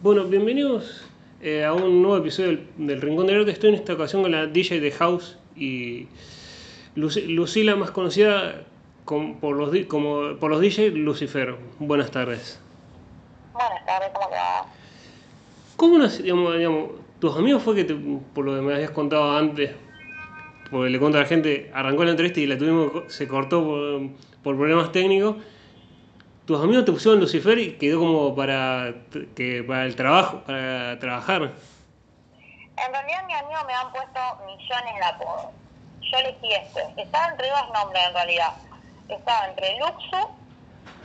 [0.00, 1.02] Bueno, bienvenidos
[1.40, 3.50] eh, a un nuevo episodio del, del Rincón del Arte.
[3.52, 6.06] Estoy en esta ocasión con la DJ de House y
[6.96, 8.64] Luci- Lucila, más conocida
[9.04, 11.56] com- por, los, como, por los DJ Lucifer.
[11.78, 12.60] Buenas tardes.
[13.52, 14.66] Buenas tardes, ¿cómo te va?
[15.76, 17.96] ¿Cómo digamos, digamos, tus amigos fue que, te-
[18.34, 19.72] por lo que me habías contado antes,
[20.70, 24.00] porque le cuento a la gente, arrancó la entrevista y la tuvimos, se cortó por,
[24.42, 25.36] por problemas técnicos.
[26.46, 28.94] Tus amigos te pusieron Lucifer y quedó como para,
[29.34, 31.42] que, para el trabajo, para trabajar.
[31.42, 35.46] En realidad, mis amigos me han puesto millones de apodos.
[36.02, 37.02] Yo elegí este.
[37.02, 38.52] Estaba entre dos nombres, en realidad.
[39.08, 40.28] Estaba entre Luxu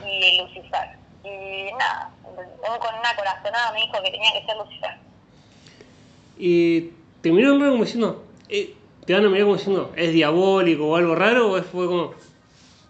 [0.06, 0.88] y Lucifer.
[1.24, 4.90] Y nada, un- con una corazonada me dijo que tenía que ser Lucifer.
[6.38, 6.80] Y
[7.20, 10.96] te miraron raro como diciendo, eh, te van a mirar como diciendo, ¿es diabólico o
[10.96, 11.50] algo raro?
[11.50, 12.14] ¿O fue como,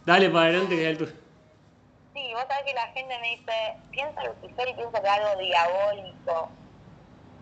[0.04, 1.21] dale para adelante que es el tuyo?
[2.14, 3.52] Sí, vos sabés que la gente me dice,
[3.90, 6.50] piensa Lucifer y piensa que es algo diabólico.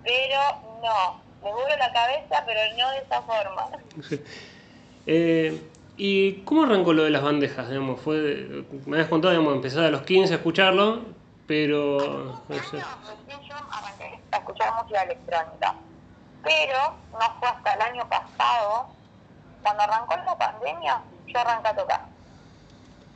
[0.04, 0.38] Pero
[0.82, 3.68] no, me vuelo la cabeza, pero no de esa forma.
[5.06, 5.58] Eh,
[5.96, 7.68] ¿Y cómo arrancó lo de las bandejas?
[7.68, 11.02] Digamos, fue, me habías contado, digamos, empezar a los 15 a escucharlo,
[11.46, 12.42] pero...
[12.48, 12.78] no sé.
[12.78, 15.74] yo arranqué a escuchar música electrónica.
[16.44, 16.78] Pero
[17.12, 18.88] no fue hasta el año pasado,
[19.62, 22.00] cuando arrancó la pandemia, yo arranqué a tocar.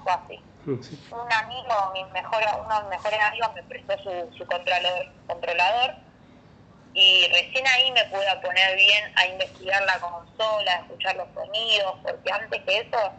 [0.02, 0.41] Fue así.
[0.64, 0.98] Sí.
[1.10, 5.94] Un amigo, mi mejor, uno de mis mejores amigos me prestó su, su controlador, controlador
[6.94, 11.96] y recién ahí me pude poner bien a investigar la consola, a escuchar los sonidos,
[12.02, 13.12] porque antes que eso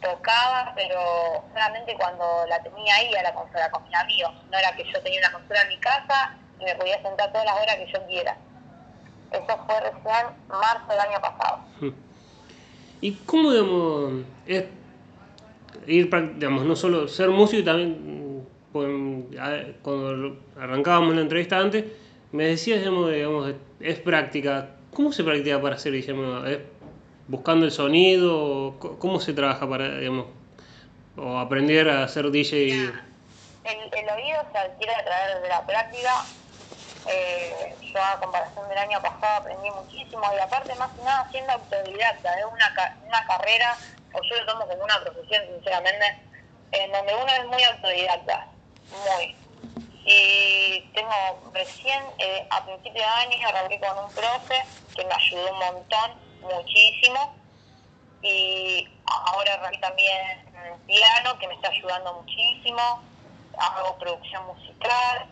[0.00, 4.32] tocaba, pero solamente cuando la tenía ahí a la consola con mis amigos.
[4.50, 7.44] No era que yo tenía una consola en mi casa y me podía sentar todas
[7.44, 8.36] las horas que yo quiera.
[9.30, 11.58] Eso fue recién marzo del año pasado.
[13.00, 14.64] ¿Y cómo, digamos, es
[15.86, 18.46] ir, digamos, no solo ser músico y también,
[19.82, 21.84] cuando arrancábamos la entrevista antes,
[22.32, 24.70] me decías, digamos, digamos, es práctica.
[24.94, 25.92] ¿Cómo se practica para ser?
[25.92, 26.58] Digamos, ¿Es
[27.28, 28.76] buscando el sonido?
[28.98, 30.26] ¿Cómo se trabaja para, digamos,
[31.16, 32.92] o aprender a ser DJ?
[33.64, 36.26] El, el oído se adquiere a través de la práctica.
[37.06, 41.52] Eh, yo a comparación del año pasado aprendí muchísimo y aparte más que nada siendo
[41.52, 43.76] autodidacta, es una, ca- una carrera,
[44.14, 46.18] o yo lo tomo como una profesión sinceramente,
[46.72, 48.46] en donde uno es muy autodidacta,
[49.04, 49.36] muy.
[50.04, 54.64] Y tengo recién, eh, a principio de año, arranqué con un profe
[54.94, 56.10] que me ayudó un montón,
[56.42, 57.34] muchísimo
[58.22, 60.42] y ahora arranqué también
[60.86, 63.02] piano que me está ayudando muchísimo
[63.58, 65.26] hago producción musical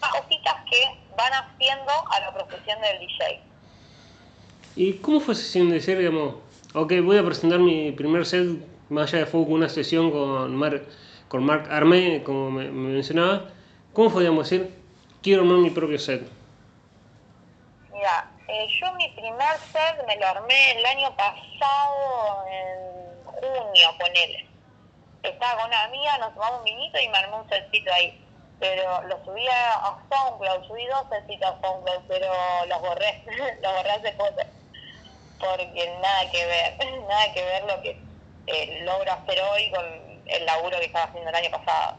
[0.00, 3.40] cositas que van haciendo a la profesión del DJ
[4.74, 6.36] ¿Y cómo fue esa de ser, digamos,
[6.74, 8.46] ok, voy a presentar mi primer set,
[8.88, 10.82] más allá de fue una sesión con, Mar,
[11.28, 13.50] con Mark Armé, como me, me mencionaba,
[13.92, 14.74] ¿cómo fue, digamos, decir,
[15.22, 16.22] quiero armar mi propio set?
[17.92, 24.48] mira eh, yo mi primer set me lo armé el año pasado en junio ponele
[25.22, 28.18] estaba con una amiga nos tomamos un vinito y me armé un setcito ahí
[28.62, 32.28] pero lo subí a SoundCloud, subí dos setcitos a SoundCloud, pero
[32.68, 33.20] los borré,
[33.60, 34.40] los borré hace poco.
[35.42, 37.90] Porque nada que ver, nada que ver lo que
[38.46, 39.84] eh, logro hacer hoy con
[40.26, 41.96] el laburo que estaba haciendo el año pasado.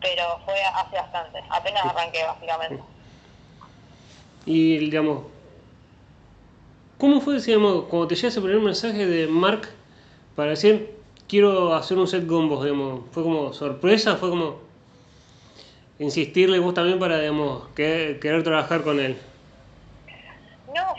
[0.00, 2.82] Pero fue hace bastante, apenas arranqué básicamente.
[4.46, 5.24] Y, digamos,
[6.98, 9.68] ¿cómo fue, digamos, cuando te llega ese primer mensaje de Mark
[10.36, 10.94] para decir,
[11.28, 14.58] quiero hacer un set con vos, digamos, fue como sorpresa, fue como
[15.98, 19.16] insistirle vos también para, digamos, que- querer trabajar con él?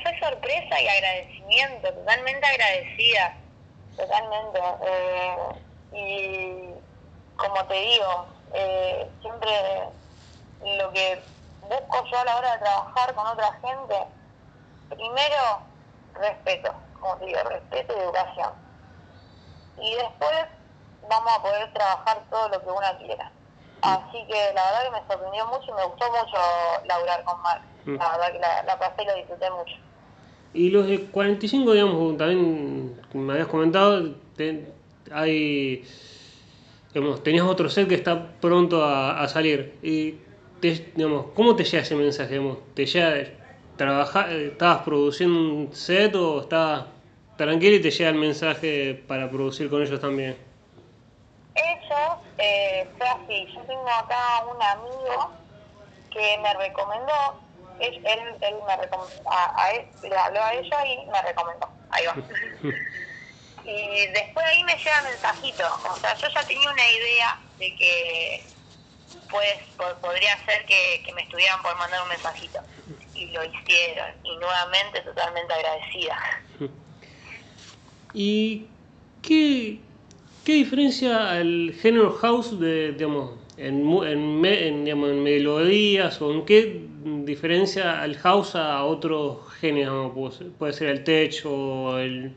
[0.06, 3.36] Fue sorpresa y agradecimiento, totalmente agradecida,
[3.98, 4.60] totalmente.
[4.86, 5.38] Eh,
[5.94, 9.50] y como te digo, eh, siempre
[10.62, 11.20] lo que
[11.62, 13.96] busco yo a la hora de trabajar con otra gente,
[14.90, 15.62] primero
[16.14, 18.52] respeto, como te digo, respeto y educación.
[19.80, 20.46] Y después
[21.10, 23.32] vamos a poder trabajar todo lo que uno quiera.
[23.82, 26.38] Así que la verdad que me sorprendió mucho y me gustó mucho
[26.86, 27.64] laburar con Mark.
[27.86, 27.98] Mm.
[27.98, 29.85] La verdad que la, la pasé y lo disfruté mucho.
[30.56, 34.66] Y los de 45, digamos, también me habías comentado, te-
[35.12, 35.84] hay,
[36.94, 39.78] digamos, tenías otro set que está pronto a, salir.
[39.84, 40.16] Y,
[40.62, 42.36] te- digamos, ¿cómo te llega ese mensaje?
[42.40, 42.60] Digamos?
[42.74, 43.16] ¿Te llega,
[43.76, 46.86] trabaja, estabas produciendo un set o estabas
[47.36, 50.38] tranquilo y te llega el mensaje para producir con ellos también?
[51.56, 55.32] Ellos, eh, fue así, yo tengo acá un amigo
[56.12, 57.45] que me recomendó,
[57.80, 61.70] él, él, él me recom- a, a él, le habló a ellos y me recomendó,
[61.90, 62.16] ahí va.
[63.64, 68.56] y después ahí me llega mensajito, o sea, yo ya tenía una idea de que
[69.30, 69.56] pues
[70.02, 72.60] podría ser que, me estuvieran por mandar un mensajito.
[73.14, 74.08] Y lo hicieron.
[74.24, 76.18] Y nuevamente totalmente agradecida.
[78.14, 78.68] ¿Y
[79.22, 79.80] qué,
[80.44, 86.46] qué diferencia el género house de, digamos, en, en, en, digamos, en melodías o en
[86.46, 86.82] qué
[87.24, 90.12] diferencia el house a otros géneros?
[90.58, 92.36] Puede ser el tech o el,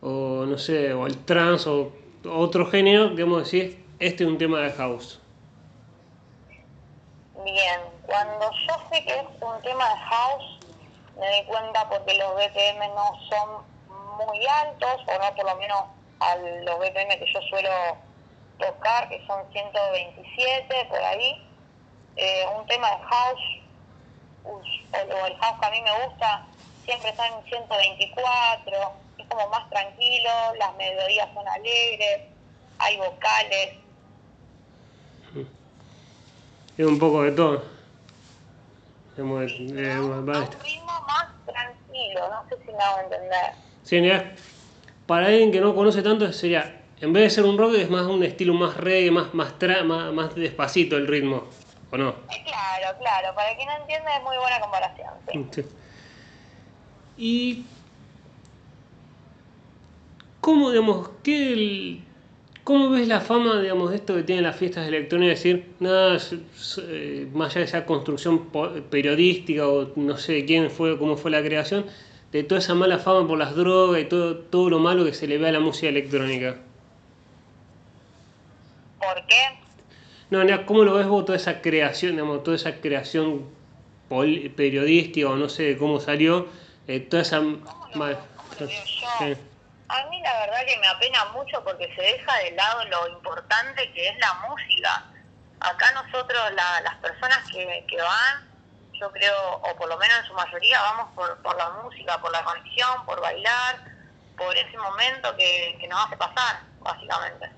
[0.00, 1.92] o no sé, o el trance o
[2.28, 5.20] otro género, digamos, decir, este es un tema de house.
[7.44, 10.58] Bien, cuando yo sé que es un tema de house,
[11.18, 13.64] me doy cuenta porque los BPM no son
[14.26, 15.78] muy altos, o no por lo menos
[16.20, 17.70] a los BPM que yo suelo
[18.58, 21.42] tocar, que son 127 por ahí.
[22.16, 23.40] Eh, un tema de house,
[24.44, 24.62] o
[25.26, 26.46] el house que a mí me gusta,
[26.84, 32.20] siempre en 124, es como más tranquilo, las melodías son alegres,
[32.78, 33.76] hay vocales,
[36.76, 37.62] es un poco de todo.
[39.14, 39.80] Es un ritmo
[41.06, 43.52] más tranquilo, no sé si me hago entender.
[43.82, 44.02] Sí,
[45.06, 48.06] para alguien que no conoce tanto sería, en vez de ser un rock, es más
[48.06, 49.54] un estilo más reggae, más, más,
[49.84, 51.44] más, despacito el ritmo,
[51.90, 52.14] ¿o no?
[52.44, 55.10] Claro, claro, para quien no entiende es muy buena comparación.
[55.52, 55.64] Sí.
[57.18, 57.64] Y
[60.40, 62.06] ¿cómo, digamos, qué el,
[62.66, 65.38] ¿Cómo ves la fama, digamos, de esto que tienen las fiestas electrónicas?
[65.38, 66.18] Decir, nada,
[66.88, 68.50] eh, más allá de esa construcción
[68.90, 71.86] periodística o no sé quién fue, cómo fue la creación,
[72.32, 75.28] de toda esa mala fama por las drogas y todo, todo lo malo que se
[75.28, 76.56] le ve a la música electrónica.
[79.06, 79.58] ¿Por qué?
[80.30, 83.48] No, ¿cómo lo ves vos toda esa creación, digamos, toda esa creación
[84.08, 86.48] periodística o no sé cómo salió,
[86.88, 87.36] eh, toda esa...
[87.36, 87.40] A
[90.10, 94.08] mí la verdad que me apena mucho porque se deja de lado lo importante que
[94.08, 95.04] es la música.
[95.60, 98.50] Acá nosotros, las personas que, que van,
[98.94, 102.32] yo creo, o por lo menos en su mayoría, vamos por, por la música, por
[102.32, 103.76] la conexión, por bailar,
[104.36, 107.48] por ese momento que, que nos hace pasar, básicamente.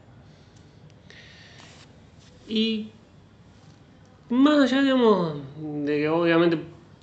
[2.49, 2.89] Y
[4.31, 5.35] más allá, digamos,
[5.85, 6.59] de que obviamente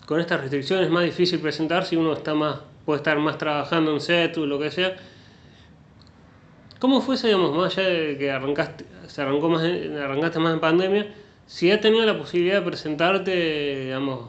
[0.06, 3.92] con estas restricciones es más difícil presentar si uno está más, puede estar más trabajando
[3.92, 4.96] en set o lo que sea,
[6.80, 11.16] ¿Cómo fue digamos, más allá de que arrancaste, se arrancó más, arrancaste más en pandemia,
[11.48, 14.28] si has tenido la posibilidad de presentarte, digamos,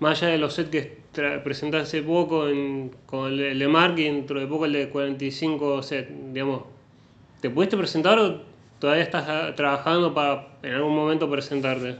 [0.00, 1.02] más allá de los sets que
[1.42, 2.44] presentaste hace poco
[3.06, 6.64] con el de Mark y dentro de poco el de 45 sets, digamos,
[7.40, 8.42] ¿te pudiste presentar o
[8.78, 11.98] todavía estás ah, trabajando para en algún momento presentarte?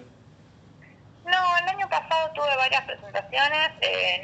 [1.24, 4.22] No, el año pasado tuve varias presentaciones en,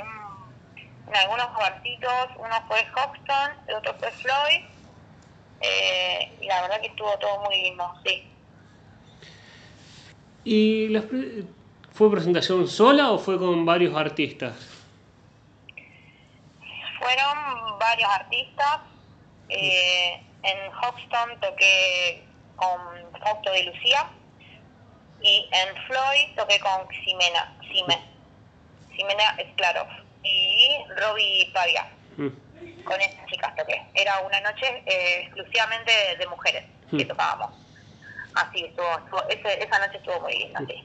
[1.09, 4.65] en algunos barcitos, uno fue Hoxton, el otro fue Floyd
[5.61, 8.27] eh, y la verdad que estuvo todo muy lindo, sí.
[10.45, 10.97] ¿Y
[11.93, 14.55] fue presentación sola o fue con varios artistas?
[16.99, 18.81] Fueron varios artistas.
[19.49, 22.25] Eh, en Hoxton toqué
[22.61, 24.11] con Fausto de Lucía
[25.23, 27.99] y en Floyd toqué con Ximena, Xime,
[28.95, 29.89] Ximena Esclarov
[30.23, 31.91] y Robbie Pavia.
[32.17, 32.51] Mm
[32.85, 33.83] con estas chicas toqué.
[33.95, 37.09] Era una noche eh, exclusivamente de, mujeres que hmm.
[37.09, 37.51] tocábamos.
[38.35, 38.89] Así estuvo,
[39.29, 40.85] esa noche estuvo muy linda, sí.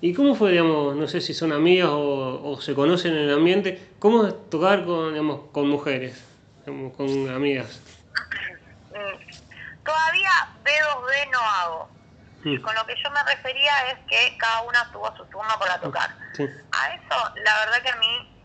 [0.00, 3.80] ¿Y cómo fue, digamos, no sé si son amigas o, se conocen en el ambiente,
[3.98, 6.24] cómo es tocar con, digamos, con mujeres,
[6.64, 7.82] con amigas?
[9.88, 10.30] Todavía
[10.64, 11.88] B2B no hago.
[12.44, 12.60] Hmm.
[12.60, 16.10] Con lo que yo me refería es que cada una tuvo su turno para tocar.
[16.10, 18.36] A eso, la verdad que a mí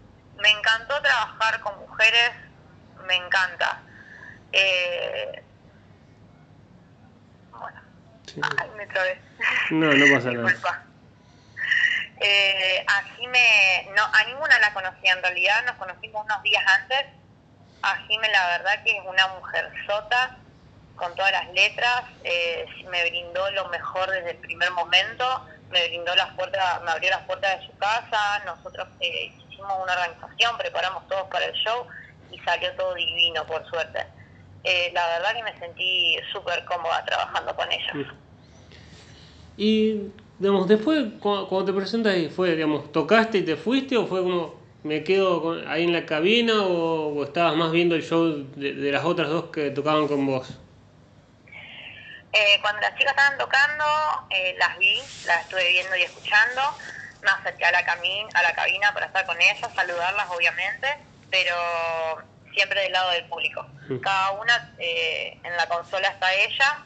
[0.41, 2.31] me encantó trabajar con mujeres
[3.05, 3.81] me encanta.
[4.53, 5.43] Eh,
[7.51, 7.81] bueno,
[8.61, 9.21] ay, me trabé.
[9.71, 10.85] No, no pasa nada.
[12.21, 17.05] Eh, a Jime, no, a ninguna la conocí en realidad, nos conocimos unos días antes.
[17.81, 20.37] A Jime la verdad que es una mujer sota,
[21.03, 25.25] con todas las letras, eh, me brindó lo mejor desde el primer momento,
[25.69, 29.93] me brindó las puertas, me abrió las puertas de su casa, nosotros eh, hicimos una
[29.93, 31.85] organización, preparamos todos para el show
[32.31, 34.05] y salió todo divino, por suerte.
[34.63, 37.93] Eh, la verdad que me sentí súper cómoda trabajando con ella.
[39.57, 44.55] Y, digamos, después, cuando, te presentas, ¿fue, digamos, tocaste y te fuiste o fue como,
[44.83, 49.27] me quedo ahí en la cabina o, estabas más viendo el show de, las otras
[49.27, 50.62] dos que tocaban con vos?
[52.33, 53.85] Eh, cuando las chicas estaban tocando,
[54.29, 56.61] eh, las vi, las estuve viendo y escuchando.
[57.21, 60.87] Me acerqué a la, a la cabina para estar con ellas, saludarlas obviamente
[61.33, 61.55] pero
[62.53, 63.65] siempre del lado del público.
[64.01, 66.85] Cada una, eh, en la consola está ella,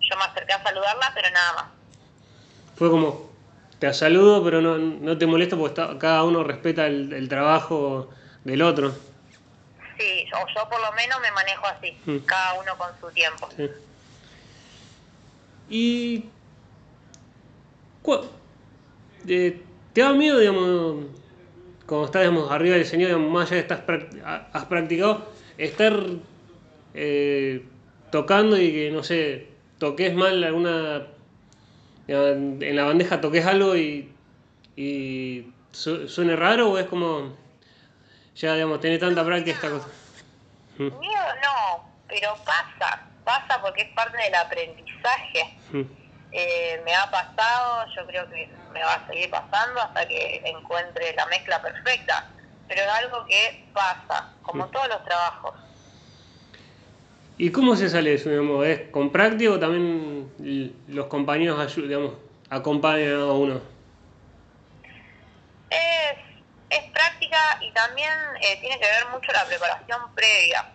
[0.00, 1.64] yo me acerqué a saludarla, pero nada más.
[2.76, 3.28] fue como,
[3.80, 8.08] te saludo, pero no, no te molesto porque cada uno respeta el, trabajo
[8.44, 8.96] del otro.
[9.98, 12.18] Sí, yo, yo por lo menos me manejo así, mm.
[12.18, 13.48] cada uno con su tiempo.
[15.68, 16.24] Y...
[19.28, 21.04] Eh, ¿Te da miedo, digamos,
[21.86, 23.82] como estás digamos, arriba del escenario, más allá estás,
[24.52, 25.94] has practicado, estar
[26.94, 27.64] eh,
[28.10, 29.48] tocando y que, no sé,
[29.78, 31.06] toques mal alguna
[32.08, 34.10] en la bandeja toques algo y,
[34.76, 37.36] y suene raro o es como
[38.34, 39.88] ya digamos tener tanta práctica esta cosa
[40.78, 40.90] miedo
[41.42, 45.17] no pero pasa pasa porque es parte del aprendizaje
[46.32, 51.14] eh, me ha pasado yo creo que me va a seguir pasando hasta que encuentre
[51.14, 52.28] la mezcla perfecta
[52.66, 55.54] pero es algo que pasa como todos los trabajos
[57.38, 58.30] ¿Y cómo se sale eso?
[58.30, 58.66] Digamos?
[58.66, 60.28] ¿Es con práctica o también
[60.88, 62.14] los compañeros digamos,
[62.50, 63.60] acompañan a uno?
[65.70, 66.18] Es,
[66.70, 70.72] es práctica y también eh, tiene que ver mucho la preparación previa.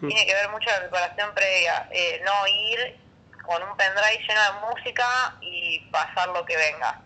[0.00, 0.08] Hmm.
[0.08, 1.88] Tiene que ver mucho la preparación previa.
[1.92, 2.96] Eh, no ir
[3.48, 7.00] con un pendrive lleno de música y pasar lo que venga.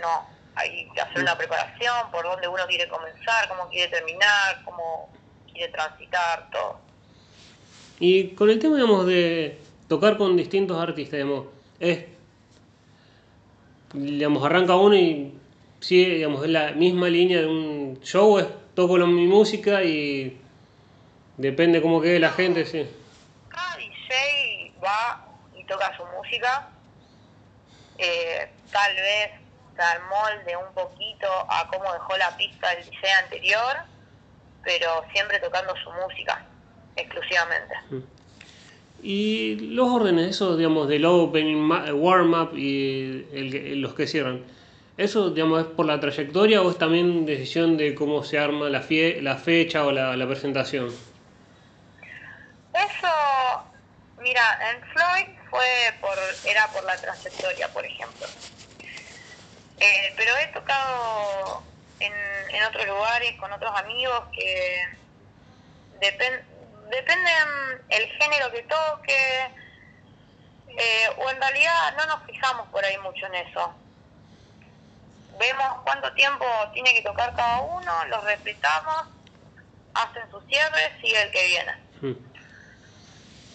[0.00, 5.08] No, hay que hacer una preparación por dónde uno quiere comenzar, cómo quiere terminar, cómo
[5.52, 6.80] quiere transitar, todo.
[8.00, 11.46] Y con el tema, digamos, de tocar con distintos artistas, digamos,
[11.78, 12.06] es,
[13.92, 15.32] digamos, arranca uno y
[15.78, 20.40] sigue, digamos, es la misma línea de un show, es toco mi música y
[21.36, 22.84] depende cómo quede la gente, sí.
[23.48, 25.27] Cada DJ va
[25.68, 26.68] toca su música,
[27.98, 29.30] eh, tal vez
[29.76, 33.76] se molde un poquito a cómo dejó la pista el DJ anterior,
[34.64, 36.44] pero siempre tocando su música
[36.96, 37.74] exclusivamente.
[39.02, 44.44] Y los órdenes, eso, digamos, del opening, warm-up y los que cierran,
[44.96, 48.84] ¿eso, digamos, es por la trayectoria o es también decisión de cómo se arma la,
[49.20, 50.88] la fecha o la, presentación?
[52.74, 53.08] Eso,
[54.20, 58.26] mira, en Floyd fue por, era por la trayectoria, por ejemplo.
[59.80, 61.62] Eh, pero he tocado
[62.00, 62.12] en,
[62.50, 64.88] en otros lugares con otros amigos que
[66.00, 66.58] depende
[66.90, 67.30] depende
[67.90, 69.50] el género que toque,
[70.68, 73.74] eh, o en realidad no nos fijamos por ahí mucho en eso.
[75.38, 79.08] Vemos cuánto tiempo tiene que tocar cada uno, los respetamos,
[79.94, 81.72] hacen su cierre, sigue el que viene.
[82.00, 82.37] Hmm.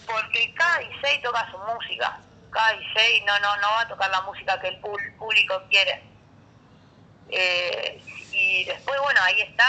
[0.06, 2.20] Porque cada DJ toca su música,
[2.52, 6.04] cada DJ no, no, no va a tocar la música que el público quiere.
[7.30, 9.66] Eh, y después, bueno, ahí está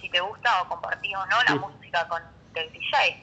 [0.00, 2.22] si te gusta o compartís o no la música con
[2.54, 3.22] del DJ.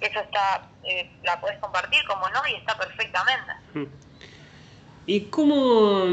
[0.00, 3.52] Eso está, eh, la puedes compartir como no y está perfectamente.
[3.72, 3.86] Hmm.
[5.06, 6.04] ¿Y cómo,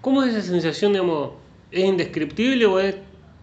[0.00, 1.32] cómo es esa sensación, digamos,
[1.70, 2.96] es indescriptible o es,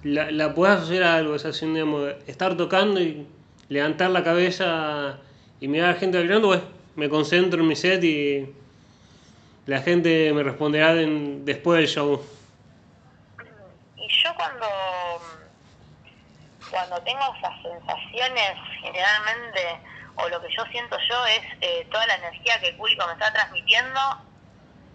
[0.03, 3.27] la, la puedes asociar a algo, esa sensación, digamos, de estar tocando y
[3.71, 5.17] levantar la cabeza
[5.61, 6.61] y mirar a la gente bailando o es,
[6.95, 8.53] me concentro en mi set y
[9.65, 12.21] la gente me responderá después del show?
[13.95, 14.67] Y yo cuando
[16.69, 18.51] cuando tengo esas sensaciones,
[18.81, 19.79] generalmente,
[20.15, 23.13] o lo que yo siento yo es eh, toda la energía que el público me
[23.13, 23.99] está transmitiendo,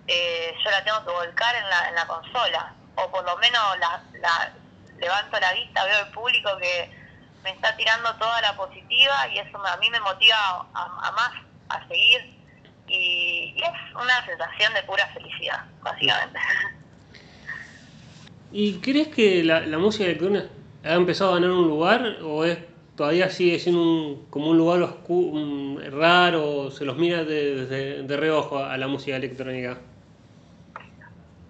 [0.06, 3.62] eh, yo la tengo que volcar en la, en la consola, o por lo menos
[3.78, 4.02] la,
[4.99, 7.05] levanto la vista, veo el público que
[7.46, 11.32] me está tirando toda la positiva y eso a mí me motiva a, más,
[11.68, 12.34] a seguir.
[12.88, 16.40] Y, es una sensación de pura felicidad, básicamente.
[18.50, 20.48] ¿Y crees que la, la música electrónica
[20.84, 22.58] ¿Ha empezado a ganar un lugar o es
[22.96, 28.58] todavía sigue siendo un, como un lugar oscuro, raro, se los mira desde de, reojo
[28.58, 29.78] a la música electrónica?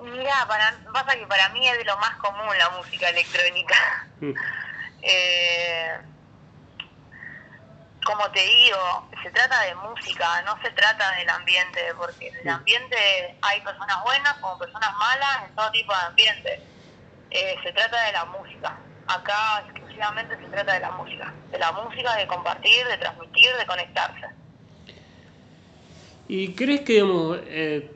[0.02, 4.06] Mira, para, pasa que para mí es de lo más común la música electrónica.
[4.20, 4.32] Mm.
[5.02, 5.98] Eh,
[8.04, 12.48] como te digo, se trata de música, no se trata del ambiente, porque en el
[12.48, 16.60] ambiente hay personas buenas como personas malas, en todo tipo de ambiente.
[17.30, 18.76] Eh, se trata de la música
[19.06, 23.66] acá exclusivamente se trata de la música, de la música, de compartir, de transmitir, de
[23.66, 24.26] conectarse.
[26.28, 27.92] ¿Y crees que, digamos, eh,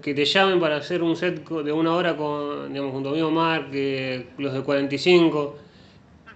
[0.00, 3.20] que te llamen para hacer un set de una hora con, digamos, junto a mi
[3.20, 5.58] Omar, que los de 45,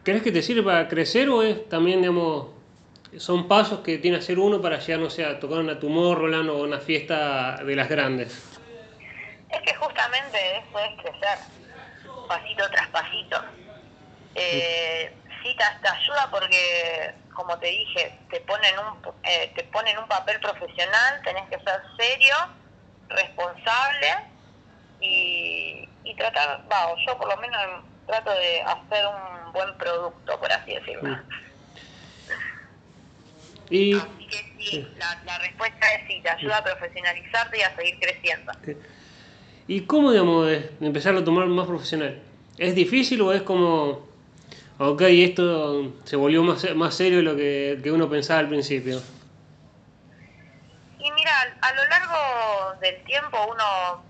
[0.08, 2.46] ¿crees que te sirve para crecer o es también, digamos,
[3.18, 6.48] son pasos que tiene que hacer uno para llegar, no sé, a tocar una Tomorrowland
[6.48, 8.32] o una fiesta de las grandes?
[9.50, 11.38] Es que justamente eso es crecer,
[12.26, 13.44] pasito tras pasito.
[14.34, 20.08] Eh, sí, te, ayuda porque, como te dije, te ponen un, eh, te ponen un
[20.08, 22.34] papel profesional, tenés que ser serio
[23.10, 24.08] responsable
[25.00, 27.60] y, y tratar, va, yo por lo menos
[28.08, 31.18] trato de hacer un buen producto, por así decirlo.
[33.70, 37.76] Y, Así que sí, La, la respuesta es sí, te ayuda a profesionalizarte y a
[37.76, 38.52] seguir creciendo.
[39.66, 42.18] ¿Y cómo, digamos, es empezar a tomar más profesional?
[42.56, 44.08] ¿Es difícil o es como,
[44.78, 49.02] ok, esto se volvió más, más serio de lo que, que uno pensaba al principio?
[50.98, 54.07] Y mira, a lo largo del tiempo uno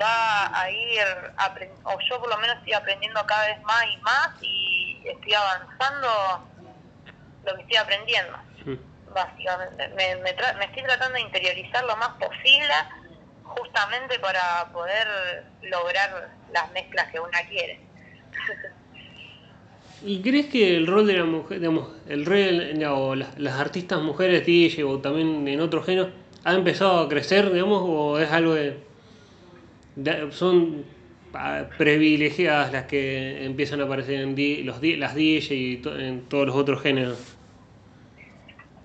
[0.00, 1.04] va a ir,
[1.84, 6.08] o yo por lo menos estoy aprendiendo cada vez más y más y estoy avanzando
[7.44, 8.32] lo que estoy aprendiendo,
[9.14, 9.88] básicamente.
[9.96, 12.72] Me, me, tra- me estoy tratando de interiorizar lo más posible
[13.42, 15.06] justamente para poder
[15.62, 17.88] lograr las mezclas que una quiere.
[20.00, 24.00] ¿Y crees que el rol de la mujer, digamos, el rol, o las, las artistas
[24.00, 26.10] mujeres DJ o también en otros géneros,
[26.44, 28.86] ha empezado a crecer, digamos, o es algo de-
[30.30, 30.84] son
[31.34, 36.28] ah, privilegiadas las que empiezan a aparecer en los, di- las DJ y to- en
[36.28, 37.18] todos los otros géneros?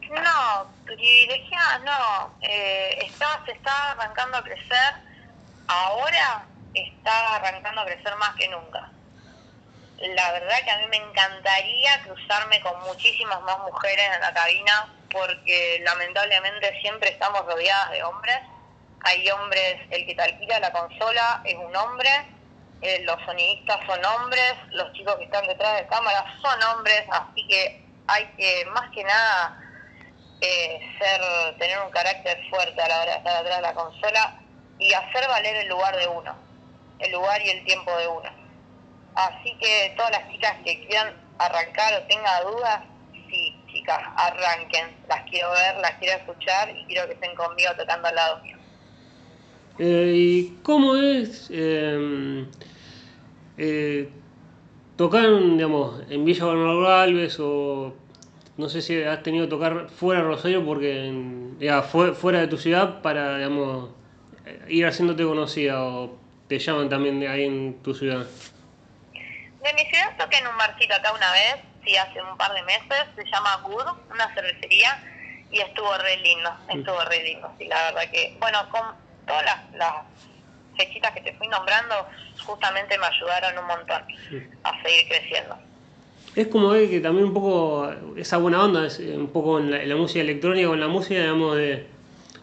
[0.10, 2.38] No, privilegiada no.
[2.42, 4.94] Eh, está, se está arrancando a crecer.
[5.68, 8.90] Ahora está arrancando a crecer más que nunca.
[10.16, 14.94] La verdad que a mí me encantaría cruzarme con muchísimas más mujeres en la cabina
[15.12, 18.38] porque lamentablemente siempre estamos rodeadas de hombres.
[19.04, 22.10] Hay hombres, el que te alquila la consola es un hombre,
[22.82, 27.48] eh, los sonidistas son hombres, los chicos que están detrás de cámara son hombres, así
[27.48, 29.58] que hay que más que nada
[30.42, 34.40] eh, ser tener un carácter fuerte a la hora de estar atrás de la consola
[34.80, 36.36] y hacer valer el lugar de uno,
[37.00, 38.30] el lugar y el tiempo de uno.
[39.16, 42.80] Así que todas las chicas que quieran arrancar o tengan dudas,
[43.30, 44.96] sí, chicas, arranquen.
[45.08, 48.63] Las quiero ver, las quiero escuchar y quiero que estén conmigo tocando al lado mío.
[49.80, 52.46] Eh, ¿Y cómo es eh,
[53.58, 54.10] eh,
[54.98, 57.96] tocar, digamos, en Villa Bernardo Alves o
[58.58, 62.40] no sé si has tenido que tocar fuera de Rosario porque en- ya, fue, fuera
[62.40, 63.90] de tu ciudad para, digamos,
[64.46, 68.26] eh, ir haciéndote conocida o te llaman también de ahí en tu ciudad?
[69.64, 71.56] De mi ciudad toqué en un barcito acá una vez,
[71.86, 74.90] sí, hace un par de meses, se llama Good, una cervecería,
[75.50, 78.82] y estuvo re lindo, estuvo re lindo, sí, la verdad que, bueno, con
[79.26, 79.94] todas las, las
[80.78, 81.96] fechitas que te fui nombrando,
[82.46, 84.02] justamente me ayudaron un montón
[84.64, 85.58] a seguir creciendo.
[86.36, 89.70] Es como ver que también un poco esa buena onda, es eh, un poco en
[89.70, 91.88] la, en la música electrónica o en la música, digamos, de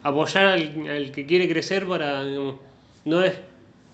[0.05, 2.61] apoyar al, al que quiere crecer para, digamos,
[3.05, 3.39] no es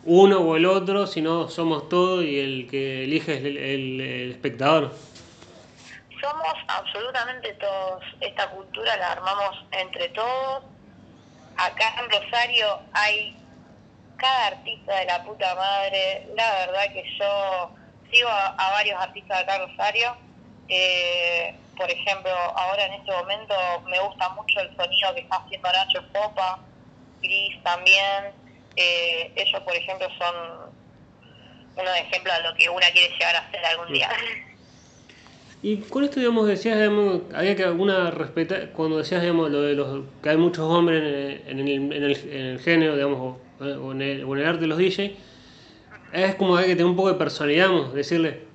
[0.05, 4.31] uno o el otro, sino somos todos y el que elige es el, el- el
[4.33, 4.93] espectador.
[6.21, 10.65] Somos absolutamente todos, esta cultura la armamos entre todos.
[11.57, 13.37] Acá en Rosario hay
[14.17, 16.29] cada artista de la puta madre.
[16.35, 17.75] La verdad que yo
[18.11, 20.17] sigo a, a varios artistas de acá en Rosario.
[20.69, 23.55] Eh, por ejemplo, ahora en este momento
[23.87, 26.59] me gusta mucho el sonido que está haciendo Nacho Popa,
[27.23, 28.33] Gris también.
[28.77, 30.75] Eh, ellos, por ejemplo, son
[31.77, 34.11] unos ejemplos de lo que una quiere llegar a hacer algún día.
[35.67, 39.75] Y con esto, digamos, decías, digamos, había que alguna respetar, cuando decías, digamos, lo de
[39.75, 41.03] los, que hay muchos hombres
[41.45, 44.43] en, el, en el, en el- en el género, digamos, o, en el, o en
[44.43, 45.11] el arte de los DJ,
[46.13, 48.47] es como hay que tener un poco de personalidad, digamos, decirle,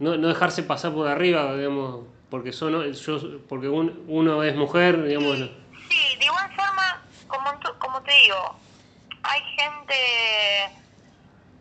[0.00, 5.00] no, no dejarse pasar por arriba, digamos, porque son, yo, porque un- uno es mujer,
[5.04, 5.36] digamos.
[5.88, 8.56] Sí, de igual forma, como, como te digo,
[9.22, 9.94] hay gente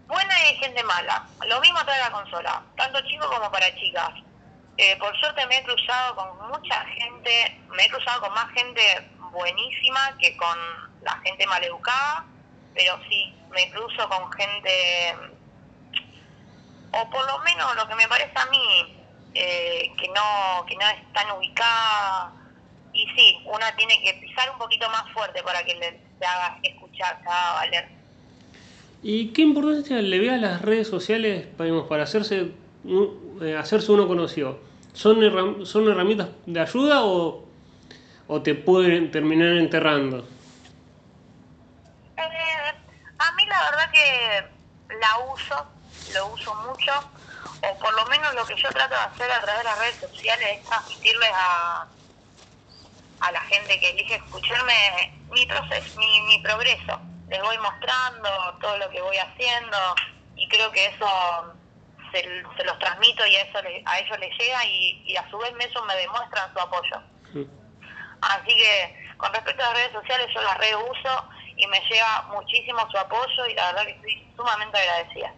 [0.07, 1.23] buena y hay gente mala.
[1.47, 4.09] Lo mismo trae la consola, tanto chicos como para chicas.
[4.77, 8.81] Eh, por suerte me he cruzado con mucha gente, me he cruzado con más gente
[9.31, 10.57] buenísima que con
[11.01, 12.25] la gente maleducada,
[12.75, 15.15] pero sí, me cruzo con gente,
[16.91, 18.95] o por lo menos lo que me parece a mí,
[19.33, 22.31] eh, que no que no es tan ubicada
[22.93, 26.59] y sí, una tiene que pisar un poquito más fuerte para que le, se haga
[26.61, 27.87] escuchar, se haga valer.
[29.01, 32.51] ¿Y qué importancia le ve a las redes sociales para, para hacerse,
[33.41, 34.66] eh, hacerse uno conocido?
[34.97, 37.45] ¿Son, ¿Son herramientas de ayuda o,
[38.27, 40.27] o te pueden terminar enterrando?
[42.17, 42.73] Eh,
[43.19, 45.65] a mí la verdad que la uso,
[46.15, 46.91] lo uso mucho,
[47.61, 49.99] o por lo menos lo que yo trato de hacer a través de las redes
[49.99, 51.85] sociales es transmitirles a,
[53.19, 56.99] a la gente que elige escucharme mi proceso, mi, mi progreso.
[57.29, 58.29] Les voy mostrando
[58.59, 59.77] todo lo que voy haciendo
[60.35, 61.53] y creo que eso
[62.21, 65.51] se, los transmito y a, eso le- a ellos les llega y, a su vez
[65.59, 66.97] eso me demuestran su apoyo.
[68.21, 71.23] Así que con respecto a las redes sociales yo las reuso
[71.55, 75.33] y me llega muchísimo su apoyo y la verdad que estoy sumamente agradecida.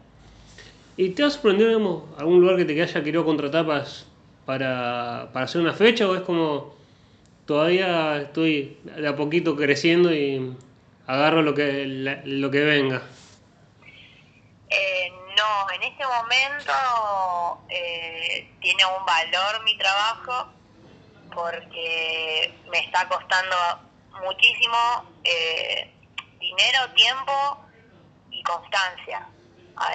[0.97, 5.61] ¿Y te ha sorprendido digamos, algún lugar que te haya querido contratar para, para hacer
[5.61, 6.75] una fecha o es como
[7.45, 10.55] todavía estoy de a poquito creciendo y
[11.07, 11.85] agarro lo que,
[12.25, 13.01] lo que venga?
[15.73, 16.73] En este momento
[17.69, 20.51] eh, tiene un valor mi trabajo
[21.33, 23.55] porque me está costando
[24.23, 24.77] muchísimo
[25.23, 25.91] eh,
[26.39, 27.65] dinero, tiempo
[28.31, 29.27] y constancia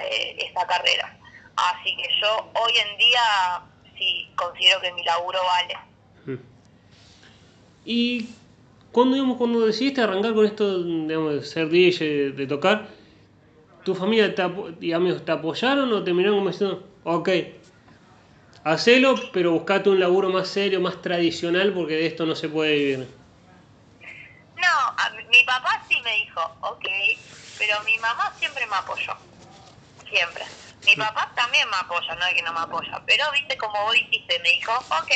[0.03, 1.19] eh, esta carrera.
[1.57, 3.63] Así que yo hoy en día
[3.99, 5.79] sí considero que mi laburo vale.
[6.27, 6.43] Hmm.
[7.85, 8.29] Y
[8.93, 12.89] cuando, digamos, cuando decidiste arrancar con esto digamos, de ser DJ, de tocar,
[13.85, 14.43] ¿tu familia te,
[14.81, 17.29] y amigos te apoyaron o terminaron como diciendo, ok,
[18.65, 22.75] hacelo, pero buscate un laburo más serio, más tradicional, porque de esto no se puede
[22.75, 22.99] vivir?
[24.57, 26.87] No, mi papá sí me dijo, ok,
[27.59, 29.13] pero mi mamá siempre me apoyó,
[30.09, 30.45] siempre.
[30.87, 33.95] Mi papá también me apoya, no es que no me apoya, pero viste como vos
[33.95, 35.13] dijiste, me dijo, ok,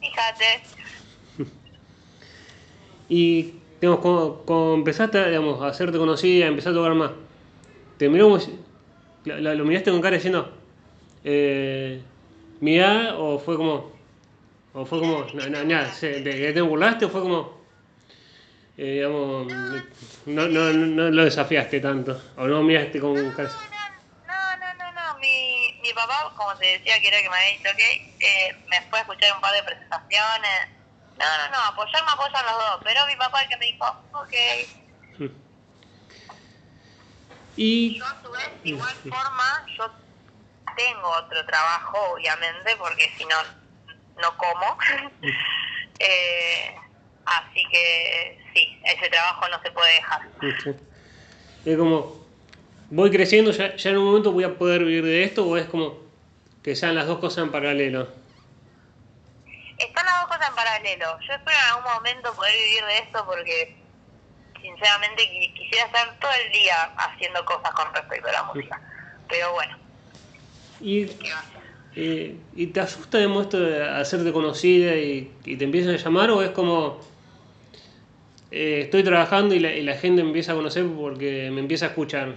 [0.00, 0.62] fíjate.
[3.08, 7.10] y digamos, cuando, empezaste digamos, a hacerte conocida, empezaste a tocar más,
[7.96, 8.38] ¿te miró como,
[9.24, 10.52] lo miraste con cara diciendo,
[11.22, 12.02] eh,
[12.60, 13.92] mira, o fue como,
[14.72, 17.64] o fue como, nada, ¿de que te burlaste o fue como,
[18.76, 19.46] eh, digamos,
[20.26, 23.48] no, no, no, lo desafiaste tanto, o no miraste con cara?
[23.48, 27.56] No, no, no, no, mi, mi papá, como te decía que era que me había
[27.56, 27.80] dicho, ok,
[28.20, 30.68] eh, me fue a escuchar un par de presentaciones,
[31.16, 33.86] no, no, no, apoyar me apoyan los dos, pero mi papá el que me dijo,
[34.12, 35.53] ok.
[37.56, 39.90] Y yo a su vez, de igual forma, yo
[40.76, 43.36] tengo otro trabajo, obviamente, porque si no,
[44.20, 44.78] no como.
[45.98, 46.74] eh,
[47.26, 50.22] así que sí, ese trabajo no se puede dejar.
[51.64, 52.26] Es como,
[52.90, 55.66] voy creciendo, ya, ya en un momento voy a poder vivir de esto, o es
[55.66, 55.98] como
[56.62, 58.08] que sean las dos cosas en paralelo.
[59.78, 61.18] Están las dos cosas en paralelo.
[61.20, 63.76] Yo espero en algún momento poder vivir de esto porque
[64.60, 68.80] sinceramente quisiera estar todo el día haciendo cosas con respecto a la música.
[69.28, 69.76] Pero bueno,
[70.80, 71.08] y,
[71.96, 76.42] eh, ¿Y te asusta de esto de hacerte conocida y, te empiezan a llamar o
[76.42, 77.00] es como
[78.50, 81.86] eh, estoy trabajando y la, y la, gente me empieza a conocer porque me empieza
[81.86, 82.34] a escuchar?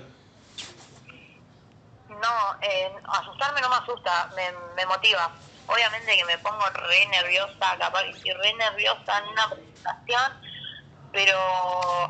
[2.09, 4.43] No, eh, asustarme no me asusta, me,
[4.75, 5.31] me, motiva.
[5.67, 10.31] Obviamente que me pongo re nerviosa, capaz que estoy re nerviosa en una presentación,
[11.11, 11.37] pero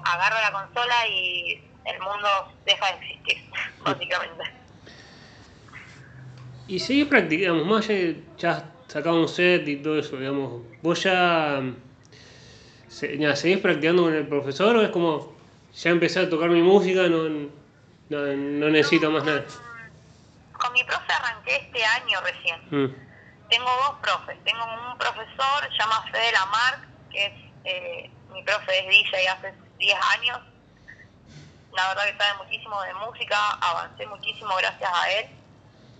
[0.06, 2.28] agarro la consola y el mundo
[2.66, 3.38] deja de existir,
[3.84, 4.44] básicamente.
[6.68, 7.88] Y seguís practicando, más
[8.38, 11.62] ya sacamos un set y todo eso, digamos, vos ya,
[13.18, 15.34] ya seguís practicando con el profesor o es como,
[15.74, 17.30] ya empecé a tocar mi música, no,
[18.10, 19.46] no, no necesito más nada.
[20.54, 22.60] Con mi profe arranqué este año recién.
[22.72, 22.96] Mm.
[23.50, 27.34] Tengo dos profes, tengo un profesor, se llama Fede Lamarck, que es,
[27.64, 30.40] eh, mi profe es DJ hace 10 años.
[31.74, 35.38] La verdad que sabe muchísimo de música, avancé muchísimo gracias a él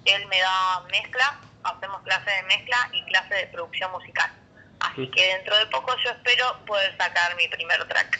[0.08, 4.32] él me da mezcla, hacemos clase de mezcla y clase de producción musical.
[4.80, 8.20] Así que dentro de poco yo espero poder sacar mi primer track.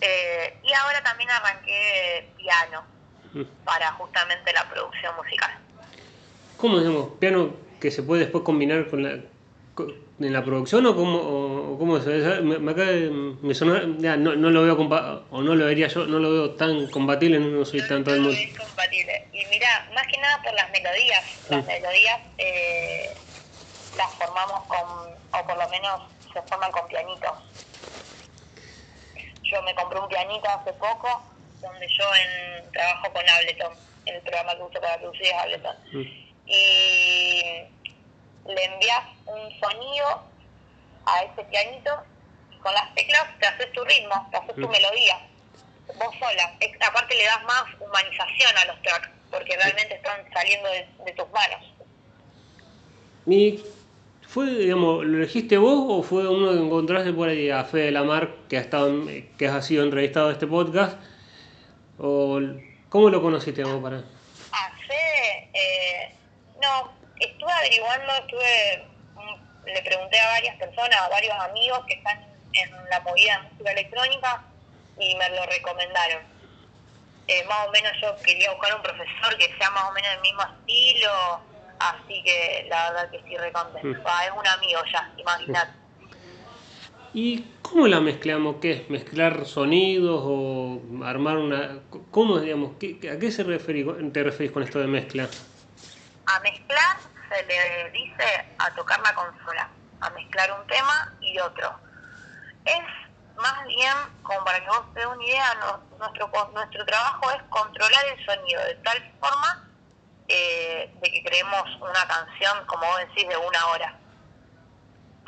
[0.00, 2.84] Eh, y ahora también arranqué piano
[3.64, 5.50] para justamente la producción musical.
[6.56, 7.10] ¿Cómo decimos?
[7.18, 9.18] ¿Piano que se puede después combinar con la,
[10.18, 12.74] en la producción o cómo, o, cómo me, me,
[13.42, 13.54] me
[14.00, 17.38] ya, no, no, lo veo o no lo vería yo, no lo veo tan compatible,
[17.38, 18.38] no soy tanto del mundo.
[18.38, 19.28] Es compatible.
[19.32, 21.66] Y mira, más que nada por las melodías, las mm.
[21.66, 23.14] melodías eh,
[23.96, 26.02] las formamos con, o por lo menos
[26.32, 27.32] se forman con pianitos.
[29.42, 31.22] Yo me compré un pianito hace poco,
[31.60, 33.72] donde yo en, trabajo con Ableton,
[34.06, 35.76] el programa que uso para producir es Ableton.
[35.92, 36.26] Mm.
[36.48, 37.75] Y
[38.48, 40.22] le envías un sonido
[41.06, 41.90] a ese pianito
[42.50, 45.26] y con las teclas te haces tu ritmo, te haces tu melodía,
[45.94, 46.54] vos sola.
[46.86, 51.72] aparte le das más humanización a los tracks, porque realmente están saliendo de, tus manos.
[53.26, 53.62] ¿Y
[54.26, 58.30] fue, digamos, lo elegiste vos o fue uno que encontraste por ahí a Fede Lamar,
[58.48, 58.92] que ha estado,
[59.38, 60.98] que ha sido entrevistado en este podcast?
[61.98, 62.40] ¿O
[62.88, 63.98] cómo lo conociste vos para?
[63.98, 66.14] A Fede, eh,
[66.62, 72.24] no, estuve averiguando, estuve, mm, le pregunté a varias personas, a varios amigos que están
[72.52, 74.44] en la movida de música electrónica
[74.98, 76.22] y me lo recomendaron.
[77.28, 80.20] Eh, más o menos yo quería buscar un profesor que sea más o menos del
[80.20, 81.40] mismo estilo,
[81.80, 83.88] así que la verdad que estoy recontento.
[83.88, 84.24] Mm.
[84.24, 85.72] es un amigo ya, imagínate.
[87.14, 88.56] ¿Y cómo la mezclamos?
[88.60, 88.90] ¿Qué es?
[88.90, 91.78] ¿Mezclar sonidos o armar una...
[92.10, 92.72] ¿Cómo, digamos?
[92.74, 95.26] ¿A qué se referí, te referís con esto de mezcla?
[96.26, 96.96] A mezclar
[97.28, 99.68] se le dice a tocar la consola,
[100.00, 101.74] a mezclar un tema y otro.
[102.64, 102.84] Es
[103.36, 105.54] más bien, como para que vos te des una idea,
[105.98, 109.68] nuestro, nuestro trabajo es controlar el sonido de tal forma
[110.28, 113.98] eh, de que creemos una canción, como vos decís, de una hora.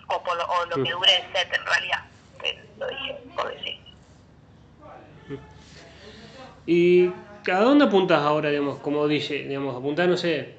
[0.08, 2.04] O, por lo, lo que dure el set en realidad,
[2.40, 3.78] que lo dije, por decir.
[6.66, 7.12] ¿Y
[7.50, 10.57] a dónde apuntas ahora, digamos, como dije, digamos, apuntar, no sé,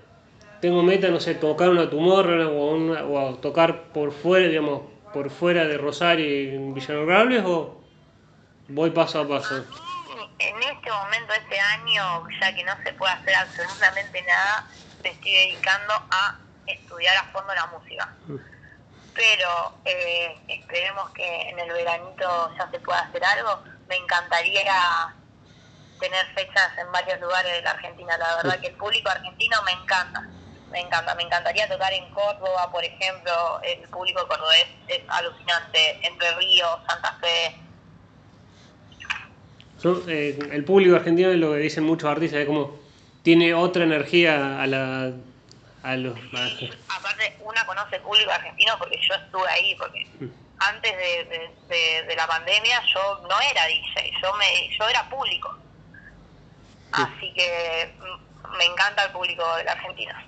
[0.62, 4.82] tengo meta, no sé, tocar una tumor o, o tocar por fuera, digamos,
[5.14, 7.82] por fuera de Rosario y Villanogrables o
[8.68, 9.66] voy paso a paso?
[10.38, 14.68] En este momento, este año, ya que no se puede hacer absolutamente nada,
[15.04, 18.10] me estoy dedicando a estudiar a fondo la música.
[19.14, 23.64] Pero eh, esperemos que en el veranito ya se pueda hacer algo.
[23.90, 25.14] Me encantaría
[26.00, 28.18] tener fechas en varios lugares de la Argentina.
[28.18, 30.26] La verdad que el público argentino me encanta
[30.72, 36.36] me encanta, me encantaría tocar en Córdoba, por ejemplo, el público cordobés es alucinante, Entre
[36.36, 37.56] Ríos, Santa Fe.
[40.08, 42.78] Eh, el público argentino, lo que dicen muchos artistas, es como
[43.24, 45.12] tiene otra energía a la
[45.84, 46.18] a los
[46.90, 50.28] aparte una conoce el público argentino porque yo estuve ahí porque mm.
[50.60, 55.58] antes de, de, la pandemia yo no era DJ yo me yo era público
[56.92, 60.26] así que mm, me encanta el público de la Argentina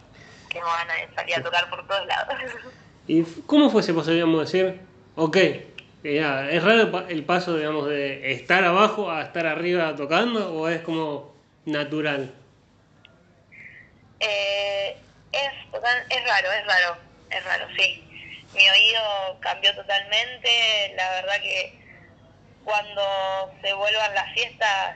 [0.52, 2.36] que van a salir a tocar por todos lados.
[3.08, 4.80] ¿Y cómo fue ese paso, digamos, decir,
[5.16, 5.38] ok,
[6.04, 11.34] es raro el paso, digamos, de estar abajo a estar arriba tocando o es como
[11.66, 12.34] natural?
[14.20, 14.98] Eh,
[15.32, 15.52] es,
[16.10, 16.98] es raro, es raro,
[17.30, 18.08] es raro, sí.
[18.54, 21.80] Mi oído cambió totalmente, la verdad que
[22.64, 23.02] cuando
[23.62, 24.96] se vuelvan las fiestas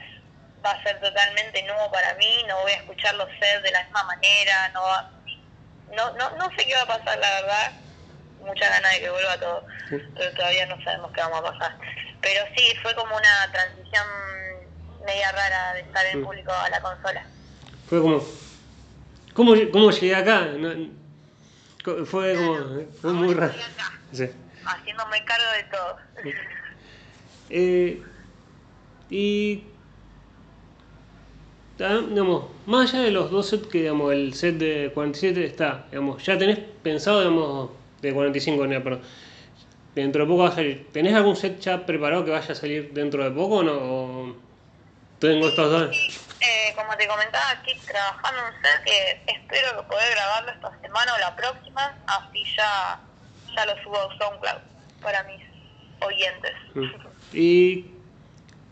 [0.64, 3.84] va a ser totalmente nuevo para mí, no voy a escuchar los sets de la
[3.84, 4.82] misma manera, no
[5.94, 7.72] no, no, no sé qué va a pasar, la verdad.
[8.40, 11.78] Mucha ganas de que vuelva todo, pero todavía no sabemos qué vamos a pasar.
[12.22, 14.06] Pero sí, fue como una transición
[15.06, 17.26] media rara de estar en público a la consola.
[17.88, 18.24] Fue como,
[19.34, 20.48] ¿cómo, cómo llegué acá?
[22.06, 23.54] fue como, fue muy raro.
[24.12, 24.30] Sí.
[24.66, 25.98] Haciéndome cargo de todo.
[27.50, 28.04] Eh,
[29.10, 29.64] y
[31.78, 36.24] digamos, más allá de los dos sets que digamos, el set de 47 está, digamos,
[36.24, 39.02] ya tenés pensado, digamos, de 45, no, pero
[39.94, 40.88] dentro de poco va a salir.
[40.92, 44.46] ¿Tenés algún set ya preparado que vaya a salir dentro de poco o no?
[45.20, 46.22] tengo estos dos?
[46.42, 51.14] Eh, como te comentaba, aquí trabajando un set que espero que poder grabarlo esta semana
[51.16, 53.00] o la próxima, así ya,
[53.56, 54.62] ya lo subo a SoundCloud
[55.02, 55.42] para mis
[56.02, 56.54] oyentes.
[56.74, 56.92] Mm.
[57.34, 57.95] ¿Y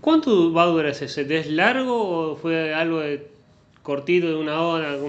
[0.03, 1.31] ¿Cuánto va a durar ese set?
[1.31, 3.25] ¿Es largo o fue algo de
[3.83, 4.97] cortito de una hora?
[4.97, 4.99] Y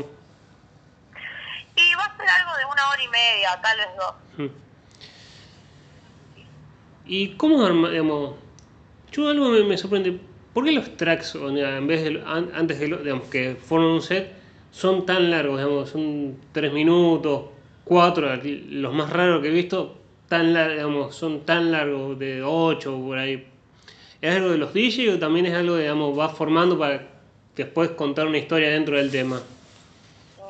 [1.96, 4.14] va a ser algo de una hora y media, tal vez dos.
[4.38, 4.54] Hmm.
[7.06, 8.36] ¿Y cómo, digamos,
[9.10, 10.16] yo algo me, sorprende,
[10.52, 14.32] ¿por qué los tracks, en vez de, antes de, digamos, que forman un set,
[14.70, 17.46] son tan largos, digamos, son tres minutos,
[17.82, 23.18] cuatro, los más raros que he visto, tan digamos, son tan largos, de ocho por
[23.18, 23.48] ahí,
[24.20, 27.02] ¿Es algo de los DJ o también es algo, digamos, va formando para
[27.54, 29.42] después contar una historia dentro del tema?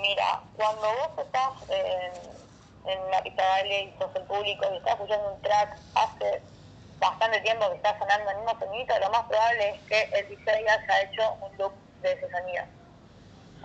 [0.00, 4.94] Mira, cuando vos estás en, en la pista baile y sos el público y estás
[4.94, 6.42] escuchando un track hace
[6.98, 10.52] bastante tiempo que está sonando el mismo sonido, lo más probable es que el DJ
[10.52, 11.72] haya hecho un loop
[12.02, 12.64] de ese sonido.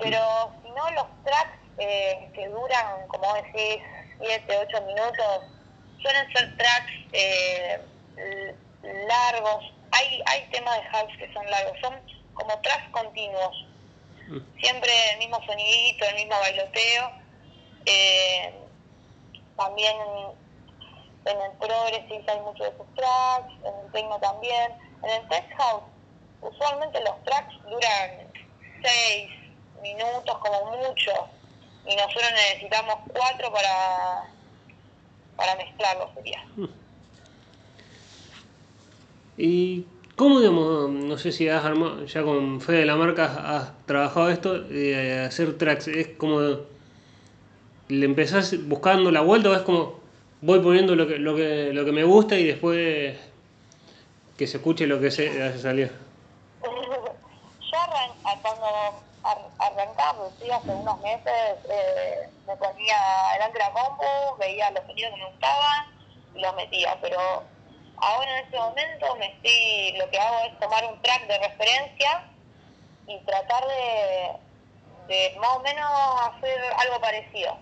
[0.02, 0.20] Pero
[0.64, 3.84] si no, los tracks eh, que duran, como decís,
[4.22, 5.42] 7, 8 minutos,
[6.02, 7.82] suelen ser tracks eh,
[9.08, 11.96] largos, hay, hay temas de house que son largos, son
[12.34, 13.66] como tracks continuos.
[14.28, 14.38] Mm.
[14.62, 17.12] Siempre el mismo sonidito, el mismo bailoteo.
[17.86, 18.54] Eh,
[19.58, 19.96] también
[21.26, 24.72] en el progressive hay muchos de esos tracks, en el techno también.
[25.04, 25.84] En el tech house,
[26.42, 28.32] usualmente los tracks duran
[28.82, 29.30] 6
[29.82, 31.30] minutos como mucho
[31.86, 34.28] y nosotros necesitamos 4 para,
[35.36, 36.46] para mezclarlos, sería.
[39.42, 39.86] ¿Y
[40.18, 44.30] cómo, digamos, no sé si has armado, ya con Fe de la Marca has trabajado
[44.30, 45.88] esto, de hacer tracks?
[45.88, 46.42] ¿Es como,
[47.88, 50.02] le empezás buscando la vuelta o es como,
[50.42, 53.18] voy poniendo lo que, lo que, lo que me gusta y después
[54.38, 55.90] que se escuche lo que se hace salir?
[56.62, 57.78] Yo
[58.42, 59.02] cuando
[59.58, 62.98] arrancaba, sí, hace unos meses, eh, me ponía
[63.36, 65.86] delante de la compu, veía los sonidos que me gustaban
[66.36, 67.20] y los metía, pero
[68.02, 72.24] ahora en este momento me estoy, lo que hago es tomar un track de referencia
[73.08, 75.90] y tratar de, de más o menos
[76.24, 77.58] hacer algo parecido.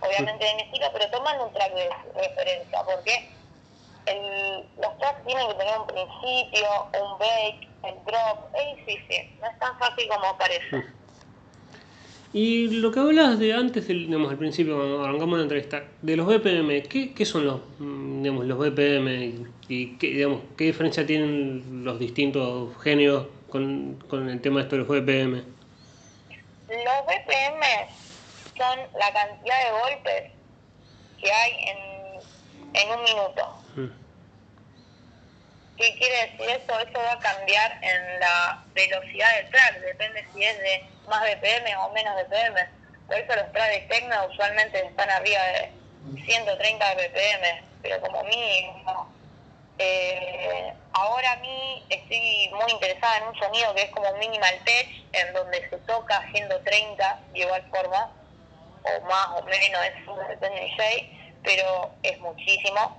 [0.00, 3.30] Obviamente de mi estilo, pero tomando un track de referencia, porque
[4.06, 6.68] el, los tracks tienen que tener un principio,
[7.00, 10.84] un break, el drop, es difícil, no es tan fácil como parece.
[12.34, 16.26] Y lo que hablabas de antes, digamos, al principio, cuando arrancamos la entrevista, de los
[16.26, 21.84] BPM, ¿qué, qué son los, mm, digamos, los BPM y, qué, digamos, qué diferencia tienen
[21.84, 25.44] los distintos géneros con, con el tema de esto de los BPM?
[26.68, 27.62] Los BPM
[28.56, 30.32] son la cantidad de golpes
[31.20, 33.62] que hay en, en un minuto.
[33.76, 34.02] Mm.
[35.76, 36.80] ¿Qué quiere decir eso?
[36.80, 41.76] Eso va a cambiar en la velocidad del track, depende si es de más BPM
[41.78, 42.56] o menos BPM.
[43.06, 45.72] Por eso los tracks de Tecno usualmente están arriba de
[46.24, 49.12] 130 BPM, pero como mínimo.
[49.92, 54.54] Eh, ahora a mí estoy muy interesada en un sonido que es como un minimal
[54.64, 58.12] tech, en donde se toca 130 de igual forma,
[58.84, 62.98] o más o menos, eso depende del DJ, pero es muchísimo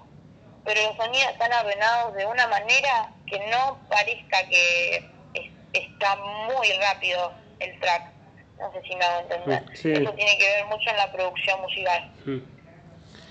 [0.65, 4.96] pero los sonidos están ordenados de una manera que no parezca que
[5.34, 8.13] es- está muy rápido el track.
[8.60, 9.65] No sé si me hago entender.
[9.76, 9.91] Sí.
[9.91, 12.10] Eso tiene que ver mucho en la producción musical.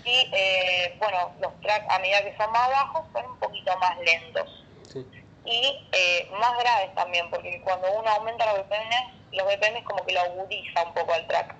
[0.04, 3.96] Y eh, bueno, los tracks a medida que son más bajos son un poquito más
[3.98, 4.64] lentos.
[4.92, 5.06] Sí.
[5.44, 8.90] Y eh, más graves también, porque cuando uno aumenta los BPM,
[9.32, 11.54] los BPM como que lo agudiza un poco al track.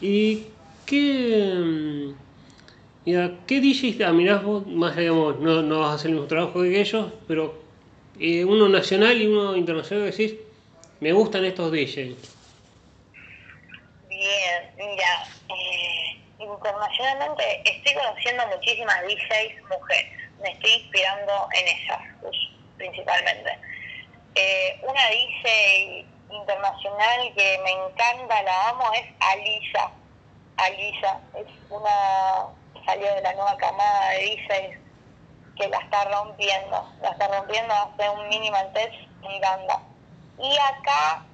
[0.00, 0.48] ¿Y
[0.86, 2.14] qué, mm,
[3.04, 4.66] y a qué DJs admirás vos?
[4.66, 7.62] Más digamos, no, no vas a hacer el mismo trabajo que ellos, pero
[8.18, 10.34] eh, uno nacional y uno internacional decís,
[11.00, 12.16] me gustan estos DJs.
[14.08, 15.31] Bien, mira, eh,
[16.62, 20.12] internacionalmente estoy conociendo muchísimas DJs mujeres.
[20.40, 22.36] Me estoy inspirando en ellas, pues,
[22.76, 23.58] principalmente.
[24.34, 29.90] Eh, una DJ internacional que me encanta, la amo, es Alisa.
[30.56, 32.46] Alisa es una
[32.86, 34.78] salió de la nueva camada de DJs
[35.56, 36.92] que la está rompiendo.
[37.02, 39.80] La está rompiendo, hace un minimal test, me encanta.
[40.38, 41.24] Y acá,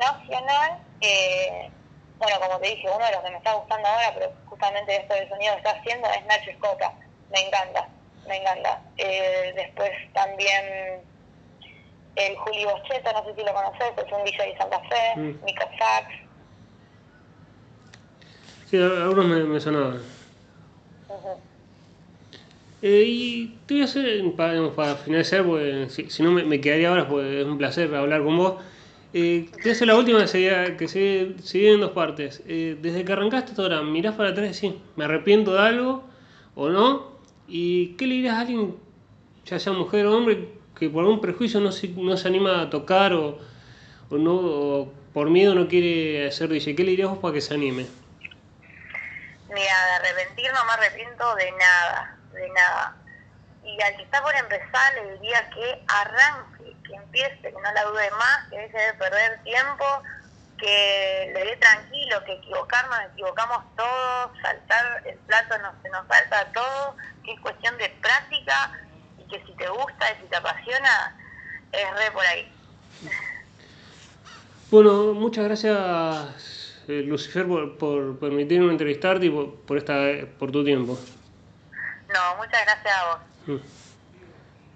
[0.00, 1.70] nacional, eh,
[2.18, 5.14] bueno, como te dije, uno de los que me está gustando ahora, pero justamente esto
[5.14, 6.92] del sonido que está haciendo es Nacho Escoca.
[7.30, 7.88] Me encanta,
[8.28, 8.80] me encanta.
[8.96, 10.64] Eh, después también
[12.16, 15.44] el Juli Boscheta, no sé si lo conoces, es un DJ de Santa Fe, Mm.
[15.44, 16.06] Micro Sax.
[18.70, 20.02] Sí, algunos me, me sonaban.
[22.82, 26.60] Eh, y te voy a hacer, para, para finalizar, porque si, si no me, me
[26.60, 28.62] quedaría horas, porque es un placer hablar con vos.
[29.18, 32.42] Eh, te hacer la última que se, que se, en dos partes.
[32.46, 36.04] Eh, desde que arrancaste hasta ahora, mirás para atrás y decís, ¿me arrepiento de algo
[36.54, 37.16] o no?
[37.48, 38.76] ¿Y qué le dirías a alguien,
[39.46, 42.68] ya sea mujer o hombre, que por algún prejuicio no se, no se anima a
[42.68, 43.38] tocar o,
[44.10, 46.76] o no, o por miedo no quiere ser DJ?
[46.76, 47.86] ¿Qué le dirías vos para que se anime?
[49.48, 52.96] Mira, de arrepentir no me arrepiento de nada, de nada.
[53.64, 57.84] Y al que está por empezar le diría que arranque, que empiece, que no la
[57.84, 59.84] dude más, que deje de perder tiempo,
[60.58, 66.06] que le dé tranquilo, que equivocarnos, nos equivocamos todos, saltar el plato no, se nos
[66.06, 68.72] falta a todos, que es cuestión de práctica
[69.18, 71.16] y que si te gusta y si te apasiona,
[71.72, 72.52] es re por ahí.
[74.70, 79.94] Bueno, muchas gracias eh, Lucifer por, por permitirme entrevistarte y por, por, esta,
[80.38, 80.98] por tu tiempo.
[82.08, 83.18] No, muchas gracias a vos.
[83.46, 83.85] Mm.